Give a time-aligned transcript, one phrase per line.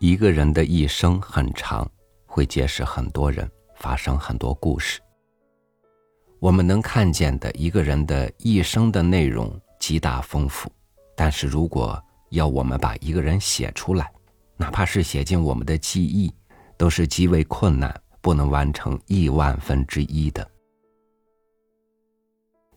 [0.00, 1.88] 一个人的一生很长，
[2.24, 5.00] 会结识很多人，发生很多故事。
[6.38, 10.70] 我们能看见的一个人的一生的内容极大丰富，
[11.16, 14.08] 但是如果要我们把一个人写出来，
[14.56, 16.32] 哪怕是写进我们的记忆，
[16.76, 20.48] 都是极为困难，不能完成亿万分之一的。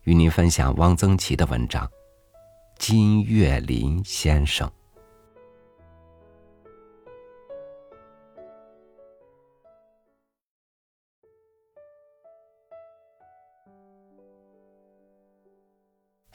[0.05, 1.85] 与您分享汪曾祺的文章
[2.79, 4.67] 《金岳霖先生》。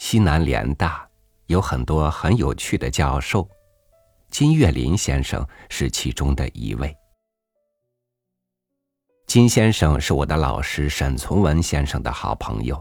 [0.08, 1.04] 西南联大
[1.46, 3.50] 有很多很有趣的教授，
[4.30, 6.96] 金岳霖先生是其中的一位。
[9.26, 12.80] 金先生是我的老师沈从文先生的好朋友，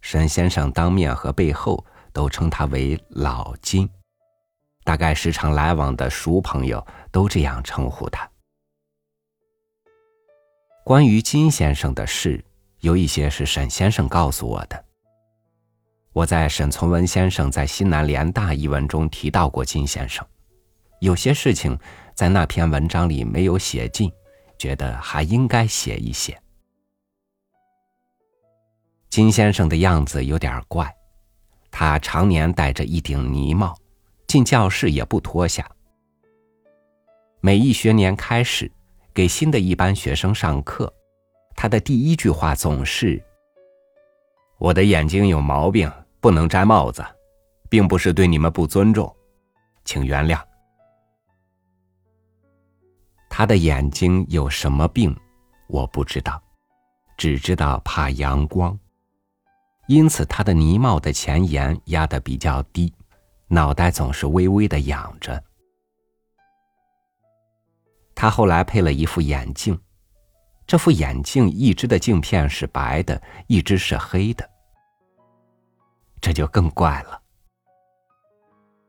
[0.00, 3.90] 沈先生当面和背后都称他为老金，
[4.84, 8.30] 大概时常来往的熟朋友都这样称呼他。
[10.84, 12.44] 关于金先生的事，
[12.78, 14.85] 有一些是沈先生告诉我的。
[16.16, 20.26] 我在沈从文先生在西南联大一文中提到过金先生，
[20.98, 21.78] 有些事情
[22.14, 24.10] 在那篇文章里没有写尽，
[24.56, 26.40] 觉得还应该写一写。
[29.10, 30.90] 金先生的样子有点怪，
[31.70, 33.76] 他常年戴着一顶呢帽，
[34.26, 35.70] 进教室也不脱下。
[37.42, 38.72] 每一学年开始
[39.12, 40.90] 给新的一班学生上课，
[41.54, 43.22] 他的第一句话总是
[44.56, 45.92] ：“我的眼睛有毛病。”
[46.26, 47.06] 不能摘帽子，
[47.70, 49.14] 并不是对你们不尊重，
[49.84, 50.42] 请原谅。
[53.30, 55.16] 他的眼睛有什么病，
[55.68, 56.42] 我不知道，
[57.16, 58.76] 只知道怕阳光，
[59.86, 62.92] 因此他的呢帽的前沿压得比较低，
[63.46, 65.40] 脑袋总是微微的仰着。
[68.16, 69.80] 他后来配了一副眼镜，
[70.66, 74.55] 这副眼镜一只的镜片是白的，一只是黑的。
[76.26, 77.22] 这就更怪了。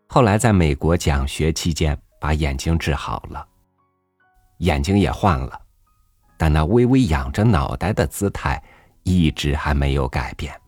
[0.10, 3.48] 后来在美国讲学期间，把眼睛治好了，
[4.58, 5.62] 眼睛也换了，
[6.36, 8.60] 但那微微仰着脑袋的姿态
[9.04, 10.60] 一直还没有改变。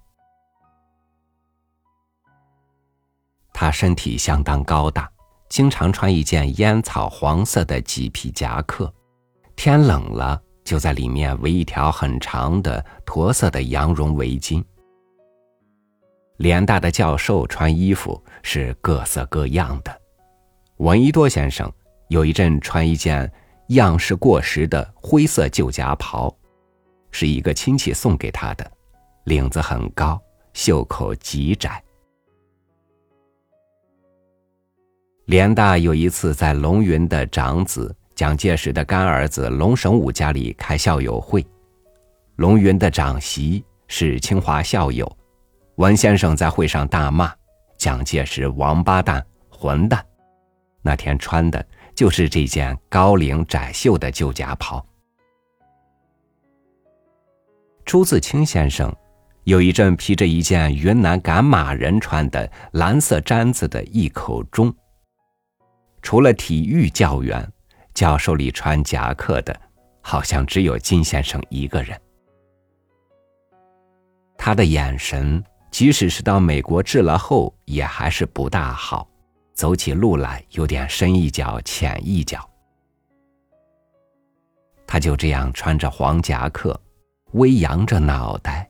[3.52, 5.10] 他身体相当高大，
[5.50, 8.94] 经常穿一件烟草黄色的麂皮夹克，
[9.56, 14.64] 天冷了就在里面围一条很长的驼色的羊绒围巾。
[16.40, 20.02] 联大的教授穿衣服是各色各样的，
[20.78, 21.70] 闻一多先生
[22.08, 23.30] 有一阵穿一件
[23.68, 26.34] 样式过时的灰色旧夹袍，
[27.12, 28.72] 是一个亲戚送给他的，
[29.26, 30.18] 领子很高，
[30.54, 31.84] 袖口极窄。
[35.26, 41.46] 联大有一次在龙云的长子蒋介石的干儿子龙神武家里开校友会，
[42.38, 45.19] 龙云的长媳是清华校友。
[45.80, 47.34] 文先生在会上大骂
[47.78, 50.06] 蒋介石“王八蛋、混蛋”，
[50.84, 54.86] 那天穿的就是这件高领窄袖的旧夹袍。
[57.86, 58.94] 朱自清先生
[59.46, 64.76] 有一阵披着一件云南赶马人穿的蓝色毡子的一口钟。
[66.02, 67.50] 除了体育教员，
[67.94, 69.58] 教授里穿夹克的，
[70.02, 71.98] 好像只有金先生一个人。
[74.38, 75.42] 他的眼神。
[75.72, 79.08] 即使是到美国治了后，也还是不大好，
[79.54, 82.48] 走起路来有点深一脚浅一脚。
[84.88, 86.78] 他就这样穿着黄夹克，
[87.34, 88.68] 微扬着脑袋，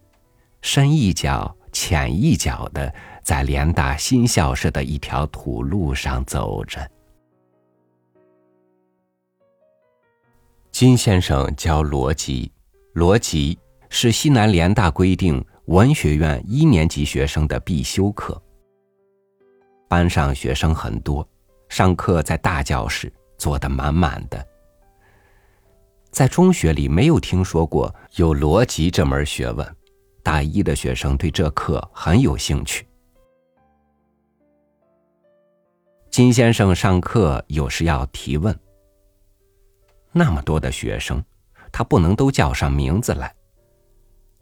[0.61, 2.93] 深一脚浅一脚的
[3.23, 6.85] 在联大新校舍的一条土路上走着。
[10.71, 12.51] 金先生教逻辑，
[12.93, 13.57] 逻辑
[13.89, 15.43] 是西南联大规定。
[15.69, 18.41] 文学院一年级学生的必修课。
[19.87, 21.27] 班上学生很多，
[21.69, 24.43] 上课在大教室坐得满满的。
[26.09, 29.75] 在中学里没有听说过有逻辑这门学问，
[30.23, 32.87] 大一的学生对这课很有兴趣。
[36.09, 38.59] 金先生上课有时要提问，
[40.11, 41.23] 那么多的学生，
[41.71, 43.31] 他不能都叫上名字来。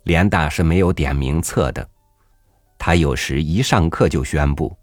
[0.08, 1.86] 联大是没有点名册的，
[2.80, 4.74] 他有时一上课就宣布：“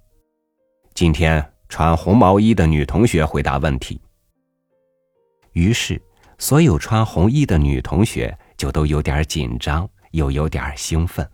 [0.93, 3.99] 今天穿红毛衣的女同学回答问题。”
[5.53, 5.99] 于是，
[6.37, 11.27] 所有穿红衣的女同学就都有点紧张，又有点兴奋。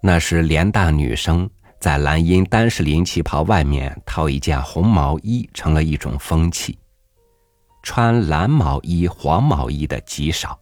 [0.00, 1.50] 那时，联大女生
[1.80, 6.78] 在蓝茵单士林旗袍外面套一件红毛衣成了一种风气，
[7.82, 10.56] 穿蓝毛衣、黄毛衣的极少。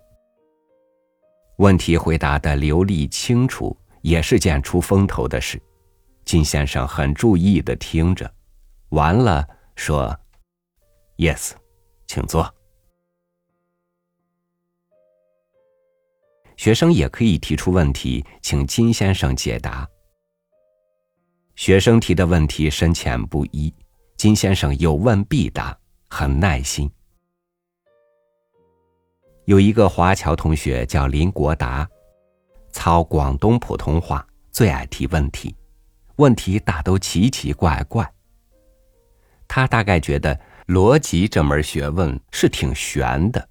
[1.59, 5.61] 问题回答的流利清楚，也是件出风头的事。
[6.25, 8.33] 金先生很注意的听着，
[8.91, 10.17] 完了说
[11.17, 11.53] ：“Yes，
[12.07, 12.55] 请坐。”
[16.57, 19.89] 学生也可以提出问题，请金先生解答。
[21.57, 23.75] 学生提的问题深浅不一，
[24.17, 25.77] 金先生有问必答，
[26.09, 26.89] 很耐心。
[29.49, 31.89] 有一个华侨同学叫林国达，
[32.71, 35.57] 操广东普通话，最爱提问题，
[36.17, 38.07] 问题大都奇奇怪怪。
[39.49, 43.49] 他大概觉得逻辑这门学问是挺玄的，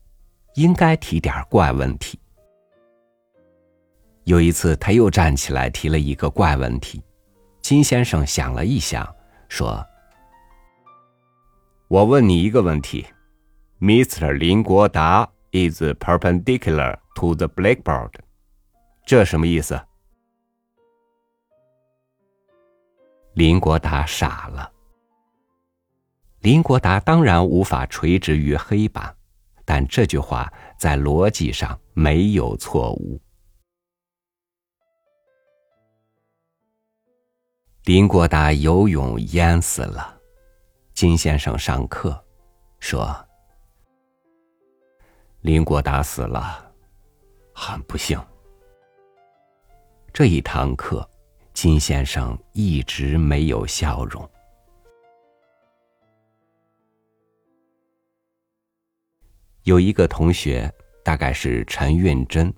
[0.54, 2.20] 应该提点怪问题。
[4.26, 7.02] 有一次，他又站起来提了一个怪问题。
[7.60, 9.04] 金先生想了一想，
[9.50, 9.84] 说
[11.90, 13.04] ：“我问你一个问题
[13.80, 14.34] ，Mr.
[14.34, 18.14] 林国达 is perpendicular to the blackboard，
[19.06, 19.80] 这什么意思？”
[23.34, 24.72] 林国达傻了。
[26.40, 29.16] 林国达当然无法垂直于黑板，
[29.66, 33.20] 但这句话在逻辑上没有错误。
[37.84, 40.20] 林国达游泳淹死了，
[40.94, 42.24] 金先生上课
[42.80, 43.14] 说
[45.48, 46.74] ：“林国达死了，
[47.54, 48.22] 很不幸。”
[50.12, 51.10] 这一堂课，
[51.54, 54.30] 金先生一直没有笑容。
[59.64, 60.70] 有一个同学，
[61.02, 62.54] 大概是陈运珍，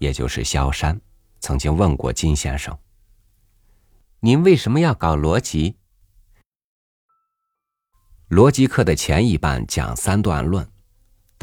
[0.00, 1.00] 也就是萧山，
[1.38, 2.76] 曾经问过金先生。
[4.18, 5.76] 您为什么要搞逻辑？
[8.30, 10.68] 逻辑课的前一半讲三段论：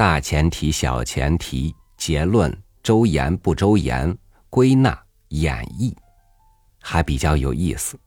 [0.00, 2.50] 大前提、小前提、结论、
[2.82, 4.16] 周延不周延、
[4.48, 4.98] 归纳、
[5.28, 5.94] 演绎，
[6.80, 8.00] 还比较有意思。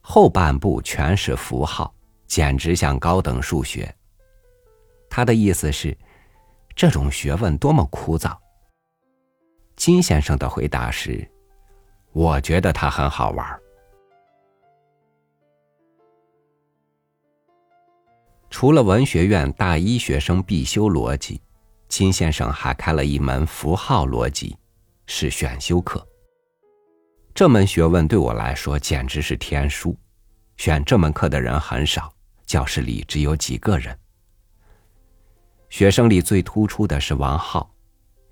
[0.00, 1.94] 后半部全是符号，
[2.26, 3.94] 简直像高等数学。
[5.08, 5.96] 他的意思是，
[6.74, 8.36] 这种学问多么枯燥。
[9.76, 11.24] 金先生的回答是：
[12.10, 13.62] 我觉得它很好玩儿。
[18.50, 21.40] 除了文学院大一学生必修逻辑，
[21.86, 24.56] 金先生还开了一门符号逻辑，
[25.06, 26.04] 是选修课。
[27.34, 29.96] 这门学问对我来说简直是天书，
[30.56, 32.12] 选这门课的人很少，
[32.46, 33.96] 教室里只有几个人。
[35.68, 37.70] 学生里最突出的是王浩，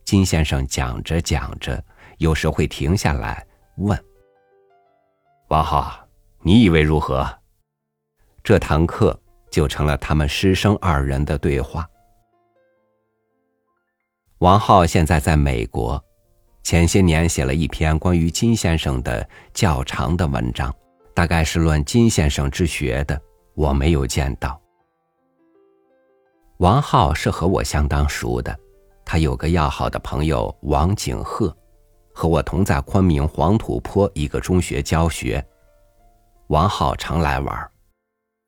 [0.05, 1.85] 金先生讲着讲着，
[2.19, 3.47] 有时会停下来
[3.77, 4.03] 问
[5.49, 6.09] ：“王浩，
[6.41, 7.39] 你以为如何？”
[8.43, 9.21] 这堂课。
[9.51, 11.89] 就成了他们师生二人的对话。
[14.39, 16.03] 王浩现在在美国，
[16.63, 20.75] 前些年写了一篇关于金先生的较长的文章，
[21.15, 23.19] 大概是论金先生之学的，
[23.55, 24.61] 我没有见到。
[26.59, 28.55] 王浩是和我相当熟的，
[29.05, 31.57] 他有个要好的朋友王景鹤，
[32.13, 35.43] 和我同在昆明黄土坡一个中学教学，
[36.49, 37.71] 王浩常来玩。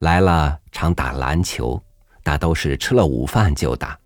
[0.01, 1.83] 来了，常打篮球，
[2.23, 3.99] 大都是吃了午饭就打。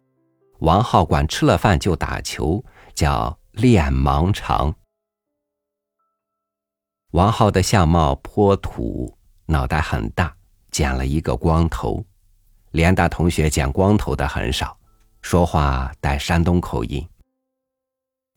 [0.60, 4.74] 王浩管吃了饭就打球叫练盲肠。
[7.10, 10.34] 王浩的相貌颇土，脑袋很大，
[10.70, 12.02] 剪了一个光头。
[12.70, 14.74] 联大同学剪光头的很少，
[15.20, 17.06] 说话带山东口音。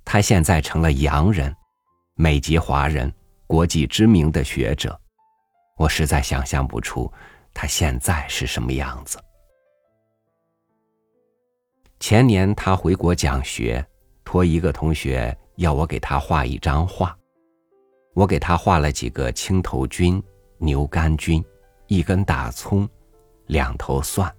[0.04, 1.56] 他现在成了洋人，
[2.16, 3.14] 美籍华人，
[3.48, 5.00] 国际知名的学者。
[5.78, 7.10] 我实在想象不出。
[7.56, 9.18] 他现在是什么样子？
[12.02, 13.84] 前年他回国讲学，
[14.26, 17.18] 托一个同学要我给他画一张画，
[18.14, 20.22] 我给他画了几个青头菌、
[20.58, 21.44] 牛肝菌，
[21.88, 22.88] 一根大葱，
[23.48, 24.32] 两头蒜，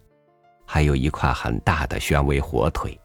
[0.67, 3.01] 还有一块很大的宣威火腿。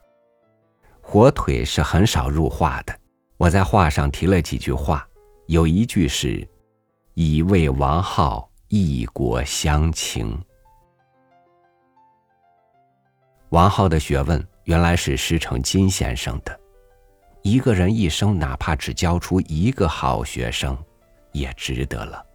[0.99, 2.93] 火腿是很少入画的，
[3.37, 5.07] 我在画上提了几句话，
[5.47, 6.45] 有一句是
[7.15, 10.41] ：“以为王浩。”异国乡情。
[13.49, 16.57] 王浩的学问原来是师承金先生的。
[17.41, 20.81] 一个人一生哪怕只教出一个好学生，
[21.33, 22.25] 也值得了。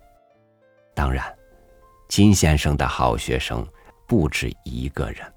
[0.94, 1.34] 当然，
[2.06, 3.66] 金先生的好学生
[4.06, 5.32] 不止一个人。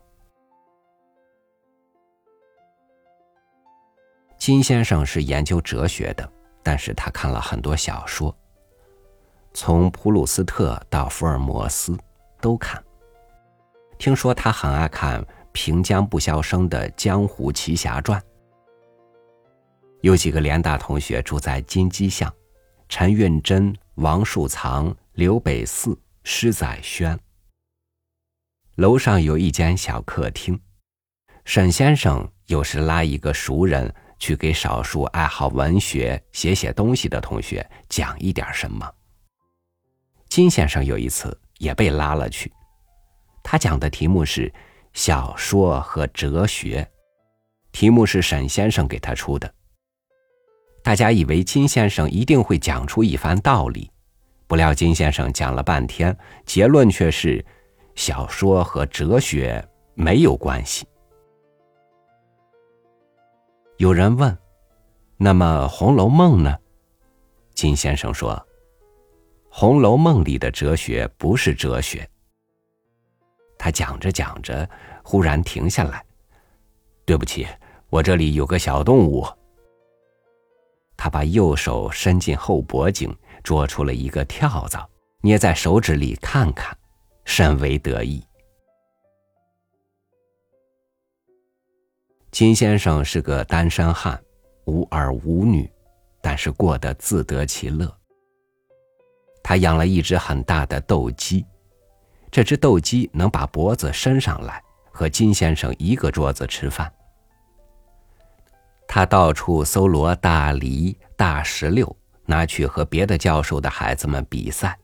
[4.38, 6.30] 金先生是研究哲学的，
[6.62, 8.36] 但是他看了很多小说。
[9.54, 11.98] 从普鲁斯特到福尔摩斯
[12.40, 12.84] 都看。
[13.98, 18.20] 听说他很爱看平江不肖生的《江湖奇侠传》。
[20.02, 22.34] 有几个联大同学住在金鸡巷，
[22.88, 27.20] 陈运珍、王树藏、刘北寺、施载轩。
[28.76, 30.58] 楼上有一间小客厅，
[31.44, 33.94] 沈先生有时拉一个熟人。
[34.22, 38.86] 去给少数爱好文学、写写东西的同学讲一点什么。
[40.30, 42.52] 金先生有一次也被拉了去，
[43.44, 44.52] 他讲的题目是
[44.94, 46.88] 小说和哲学，
[47.72, 49.52] 题目是沈先生给他出的。
[50.84, 53.92] 大家以为金先生一定会讲出一番道理，
[54.48, 57.44] 不料金先生讲了半天，结论却是
[57.96, 60.88] 小说和哲学没有关系。
[63.78, 64.38] 有人问
[65.18, 66.56] ：“那么《红楼梦》呢？”
[67.56, 68.34] 金先生说
[69.50, 72.08] ：“《红楼梦》里的哲学不是哲学。”
[73.58, 74.70] 他讲着讲着，
[75.04, 76.06] 忽然停下来。
[77.06, 77.46] “对不起，
[77.90, 79.28] 我这里有个小动物。”
[80.96, 83.14] 他把右手伸进后脖颈，
[83.44, 84.88] 捉出了一个跳蚤，
[85.22, 86.78] 捏在手指里看看，
[87.26, 88.24] 甚为得意。
[92.32, 94.22] 金先生是个单身汉，
[94.66, 95.70] 无儿无女，
[96.22, 97.99] 但是过得自得其乐。
[99.50, 101.44] 他养了一只很大的斗鸡，
[102.30, 106.94] 这只斗鸡能把脖子伸上来，和金先生一个桌子吃饭。
[108.88, 114.78] 他到处搜罗大梨、大石榴，拿去和别的教授的孩子们比赛，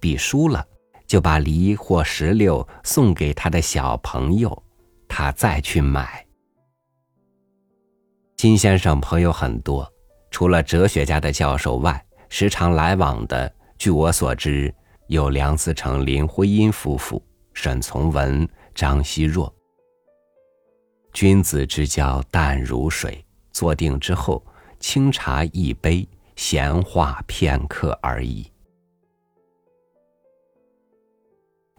[0.00, 0.66] 比输了
[1.06, 4.62] 就把梨或石榴送给他的小朋友，
[5.06, 6.26] 他再去买。
[8.38, 9.86] 金先生朋友很多，
[10.30, 14.72] 除了哲学家的教授外，时常来往的，据我所知，
[15.08, 17.20] 有梁思成、林徽因夫妇、
[17.52, 19.52] 沈从文、张奚若。
[21.12, 24.40] 君子之交淡如水，坐定之后，
[24.78, 28.48] 清茶一杯，闲话片刻而已。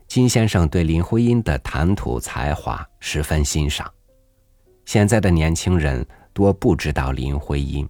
[0.05, 3.89] 金先生对林徽因的谈吐才华十分欣赏，
[4.83, 6.05] 现在的年轻人。
[6.33, 7.88] 多不知道林徽因。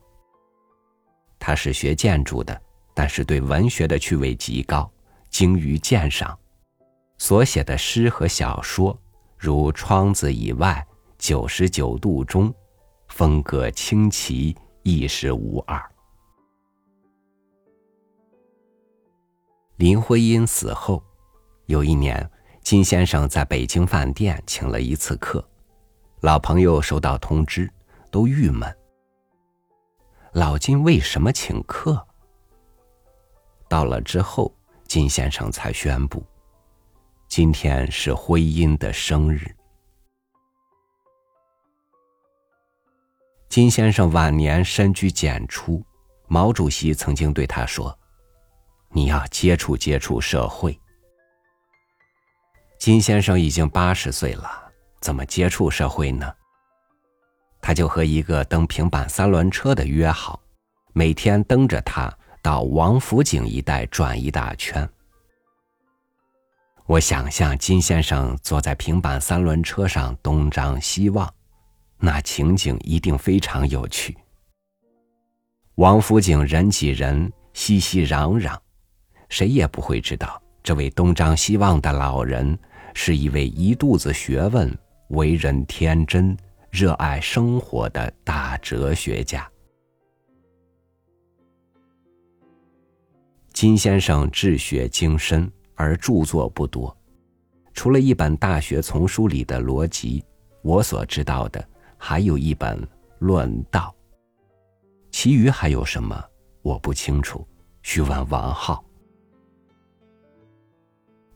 [1.40, 2.62] 他是学建筑的，
[2.94, 4.90] 但是对文学的趣味极高，
[5.30, 6.38] 精于鉴赏，
[7.18, 8.98] 所写的诗和小说，
[9.38, 10.86] 如《窗子以外》
[11.18, 12.50] 《九十九度中》，
[13.10, 15.82] 风格清奇，一时无二。
[19.78, 21.04] 林徽因死后，
[21.66, 22.30] 有一年，
[22.62, 25.44] 金先生在北京饭店请了一次客，
[26.22, 27.70] 老朋友收到通知。
[28.14, 28.72] 都郁闷。
[30.34, 32.06] 老金为什么请客？
[33.74, 34.56] 到了之后，
[34.88, 36.24] 金先生才宣布，
[37.28, 39.52] 今天是徽因的生日。
[43.50, 45.84] 金先生晚年深居简出，
[46.28, 47.98] 毛主席曾经对他说
[48.94, 50.80] ：“你要接触接触社会。”
[52.78, 56.32] 金先生已经八十岁了，怎么接触社会呢？
[57.60, 60.40] 他就和一个蹬平板三轮车的约好，
[60.94, 64.88] 每天蹬着他到王府井一带转一大圈。
[66.86, 71.34] 我想象金先生坐在平板三轮车上东张西望，
[71.98, 74.18] 那情景一定非常有趣。
[75.76, 78.58] 王府井人挤人，熙熙攘攘，
[79.30, 82.60] 谁也不会知道这位东张西望的老人
[82.94, 86.38] 是一位一肚子学问、为人天真。
[86.70, 89.48] 热爱生活的大哲学家
[93.54, 96.96] 金先生，治学精深，而著作不多，
[97.74, 100.26] 除了一本《大学丛书》里的逻辑，
[100.64, 101.64] 我所知道的
[101.98, 102.82] 还有一本
[103.20, 103.96] 《论道》，
[105.12, 106.22] 其余还有什么
[106.64, 107.48] 我不清楚，
[107.84, 108.84] 需问王浩。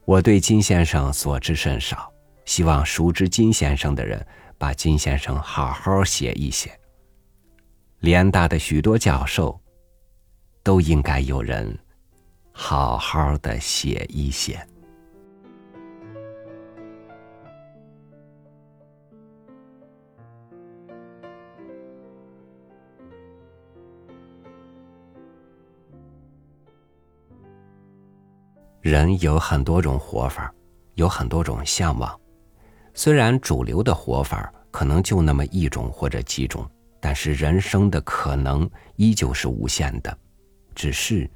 [0.03, 2.12] 我对金先生所知甚少，
[2.45, 4.25] 希望熟知金先生的人。
[4.59, 6.71] 把金先生好好写一写。
[8.00, 9.62] 联大的许多教授，
[10.63, 11.77] 都应该有人
[12.60, 14.60] 好好的写一写。
[28.82, 30.52] 人有很多种活法，
[30.96, 32.20] 有很多种向往。
[32.96, 36.68] 虽然主流的活法可能就那么一种或者几种，
[37.00, 40.18] 但是人生的可能依旧是无限的，
[40.74, 41.30] 只是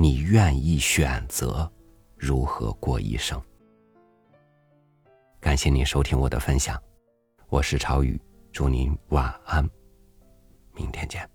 [0.00, 1.68] 你愿意选择
[2.16, 3.42] 如何过一生。
[5.40, 6.80] 感谢你收听我的分享，
[7.48, 8.16] 我是朝宇，
[8.52, 9.68] 祝您晚安，
[10.72, 11.28] 明天见。